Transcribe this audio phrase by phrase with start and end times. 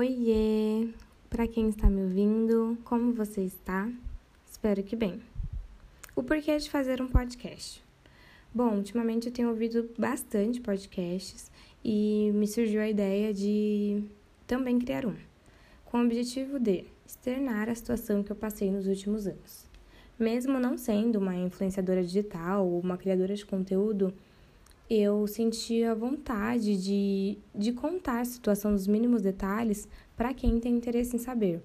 [0.00, 0.88] Oiê!
[1.28, 3.86] Para quem está me ouvindo, como você está?
[4.50, 5.20] Espero que bem.
[6.16, 7.84] O porquê de fazer um podcast?
[8.54, 11.50] Bom, ultimamente eu tenho ouvido bastante podcasts
[11.84, 14.02] e me surgiu a ideia de
[14.46, 15.16] também criar um,
[15.84, 19.66] com o objetivo de externar a situação que eu passei nos últimos anos.
[20.18, 24.14] Mesmo não sendo uma influenciadora digital ou uma criadora de conteúdo,
[24.90, 31.14] eu sentia vontade de, de contar a situação dos mínimos detalhes para quem tem interesse
[31.14, 31.62] em saber.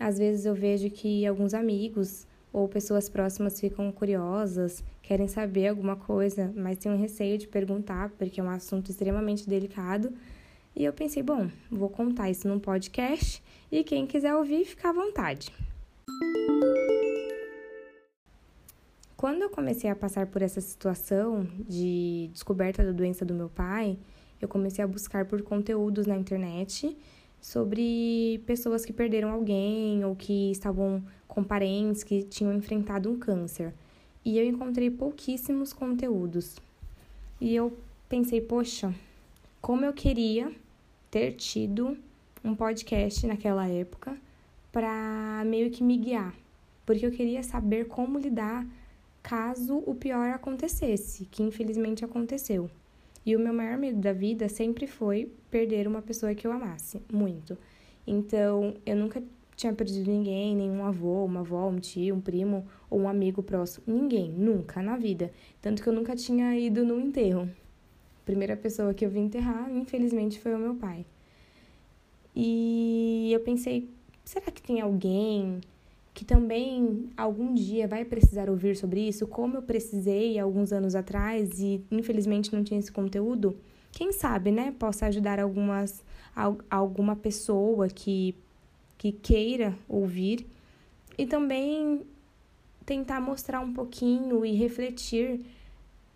[0.00, 5.94] Às vezes eu vejo que alguns amigos ou pessoas próximas ficam curiosas, querem saber alguma
[5.94, 10.12] coisa, mas têm um receio de perguntar porque é um assunto extremamente delicado.
[10.74, 13.40] E eu pensei, bom, vou contar isso num podcast
[13.70, 15.52] e quem quiser ouvir, fica à vontade.
[19.26, 23.98] Quando eu comecei a passar por essa situação de descoberta da doença do meu pai,
[24.40, 26.96] eu comecei a buscar por conteúdos na internet
[27.40, 33.74] sobre pessoas que perderam alguém ou que estavam com parentes que tinham enfrentado um câncer.
[34.24, 36.54] E eu encontrei pouquíssimos conteúdos.
[37.40, 37.76] E eu
[38.08, 38.94] pensei, poxa,
[39.60, 40.52] como eu queria
[41.10, 41.98] ter tido
[42.44, 44.16] um podcast naquela época
[44.70, 46.32] para meio que me guiar,
[46.86, 48.64] porque eu queria saber como lidar
[49.26, 52.70] caso o pior acontecesse, que infelizmente aconteceu.
[53.24, 57.02] E o meu maior medo da vida sempre foi perder uma pessoa que eu amasse
[57.12, 57.58] muito.
[58.06, 59.20] Então, eu nunca
[59.56, 63.84] tinha perdido ninguém, nenhum avô, uma avó, um tio, um primo ou um amigo próximo.
[63.88, 65.32] Ninguém, nunca na vida.
[65.60, 67.50] Tanto que eu nunca tinha ido no enterro.
[68.22, 71.04] A primeira pessoa que eu vi enterrar, infelizmente, foi o meu pai.
[72.32, 73.90] E eu pensei,
[74.24, 75.60] será que tem alguém
[76.16, 81.60] que também algum dia vai precisar ouvir sobre isso, como eu precisei alguns anos atrás
[81.60, 83.54] e infelizmente não tinha esse conteúdo,
[83.92, 86.02] quem sabe, né, possa ajudar algumas
[86.70, 88.34] alguma pessoa que
[88.96, 90.46] que queira ouvir
[91.18, 92.00] e também
[92.86, 95.44] tentar mostrar um pouquinho e refletir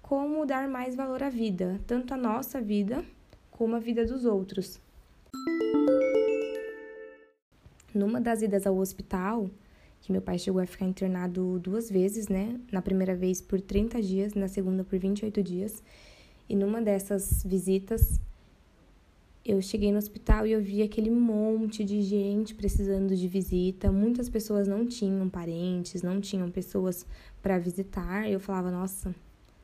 [0.00, 3.04] como dar mais valor à vida, tanto a nossa vida
[3.50, 4.80] como a vida dos outros.
[7.94, 9.50] Numa das idas ao hospital,
[10.02, 12.60] que meu pai chegou a ficar internado duas vezes, né?
[12.72, 15.80] Na primeira vez por 30 dias, na segunda por 28 dias.
[16.48, 18.20] E numa dessas visitas,
[19.44, 23.92] eu cheguei no hospital e eu vi aquele monte de gente precisando de visita.
[23.92, 27.06] Muitas pessoas não tinham parentes, não tinham pessoas
[27.40, 28.28] para visitar.
[28.28, 29.14] Eu falava, nossa,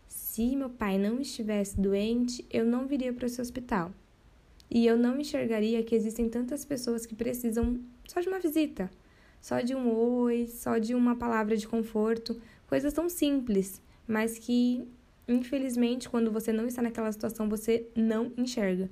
[0.06, 3.90] se meu pai não estivesse doente, eu não viria para esse hospital.
[4.70, 8.88] E eu não enxergaria que existem tantas pessoas que precisam só de uma visita
[9.40, 14.86] só de um oi, só de uma palavra de conforto, coisas tão simples, mas que
[15.26, 18.90] infelizmente quando você não está naquela situação você não enxerga.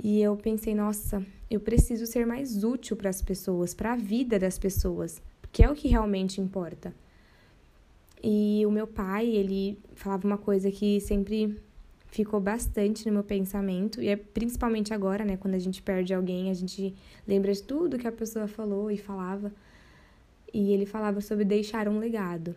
[0.00, 4.38] E eu pensei, nossa, eu preciso ser mais útil para as pessoas, para a vida
[4.38, 5.20] das pessoas,
[5.50, 6.94] que é o que realmente importa.
[8.22, 11.60] E o meu pai, ele falava uma coisa que sempre
[12.10, 16.50] ficou bastante no meu pensamento, e é principalmente agora, né, quando a gente perde alguém,
[16.50, 16.94] a gente
[17.26, 19.52] lembra de tudo que a pessoa falou e falava.
[20.52, 22.56] E ele falava sobre deixar um legado.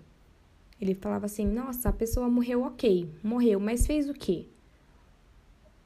[0.79, 4.45] Ele falava assim: "Nossa, a pessoa morreu, OK, morreu, mas fez o quê?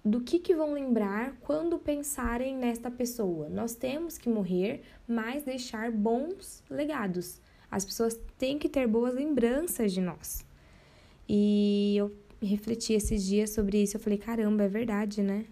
[0.03, 3.49] Do que que vão lembrar quando pensarem nesta pessoa?
[3.49, 7.41] Nós temos que morrer, mas deixar bons legados.
[7.71, 10.45] As pessoas têm que ter boas lembranças de nós."
[11.27, 13.97] E eu refleti esses dias sobre isso.
[13.97, 15.45] Eu falei, caramba, é verdade, né?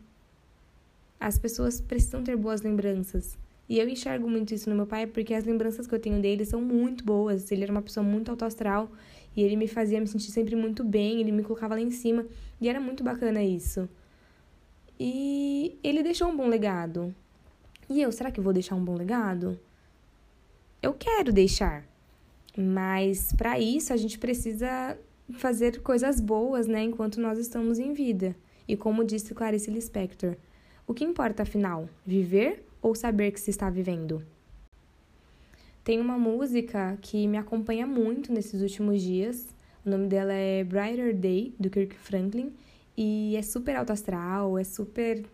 [1.19, 3.37] As pessoas precisam ter boas lembranças.
[3.67, 6.45] E eu enxergo muito isso no meu pai, porque as lembranças que eu tenho dele
[6.45, 7.51] são muito boas.
[7.51, 8.91] Ele era uma pessoa muito autoastral
[9.35, 12.25] e ele me fazia me sentir sempre muito bem, ele me colocava lá em cima.
[12.59, 13.87] E era muito bacana isso.
[14.99, 17.13] E ele deixou um bom legado.
[17.89, 19.59] E eu, será que vou deixar um bom legado?
[20.81, 21.85] Eu quero deixar.
[22.55, 24.97] Mas para isso a gente precisa
[25.31, 28.35] fazer coisas boas, né, enquanto nós estamos em vida.
[28.67, 30.35] E como disse Clarice Lispector,
[30.85, 34.23] o que importa afinal, viver ou saber que se está vivendo?
[35.83, 39.53] Tem uma música que me acompanha muito nesses últimos dias.
[39.85, 42.53] O nome dela é Brighter Day, do Kirk Franklin.
[42.95, 45.25] E é super alto astral, é super.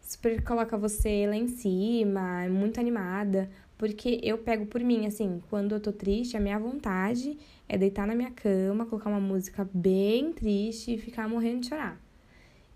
[0.00, 3.50] Super coloca você lá em cima, é muito animada.
[3.82, 7.36] Porque eu pego por mim, assim, quando eu tô triste, a minha vontade
[7.68, 12.00] é deitar na minha cama, colocar uma música bem triste e ficar morrendo de chorar.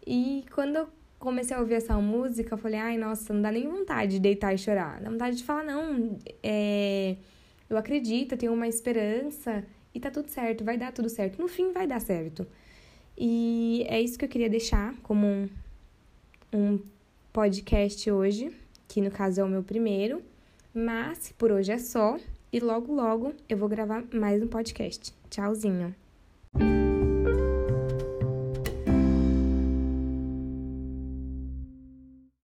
[0.04, 3.68] E quando eu comecei a ouvir essa música, eu falei, ai, nossa, não dá nem
[3.68, 5.00] vontade de deitar e chorar.
[5.00, 7.14] Dá vontade de falar, não, é,
[7.70, 9.64] eu acredito, eu tenho uma esperança
[9.94, 11.40] e tá tudo certo, vai dar tudo certo.
[11.40, 12.44] No fim, vai dar certo.
[13.16, 15.48] E é isso que eu queria deixar como um,
[16.52, 16.80] um
[17.32, 18.52] podcast hoje
[18.88, 20.22] que no caso é o meu primeiro,
[20.76, 22.18] mas por hoje é só
[22.52, 25.14] e logo logo eu vou gravar mais um podcast.
[25.30, 25.94] Tchauzinho.